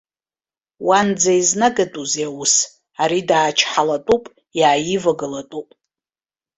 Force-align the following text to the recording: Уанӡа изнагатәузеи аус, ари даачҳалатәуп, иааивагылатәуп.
Уанӡа 0.87 1.31
изнагатәузеи 1.41 2.27
аус, 2.29 2.53
ари 3.01 3.21
даачҳалатәуп, 3.29 4.23
иааивагылатәуп. 4.59 5.69